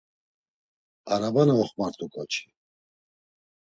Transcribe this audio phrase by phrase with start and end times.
[1.13, 2.53] Araba na oxmart̆u ǩoçik.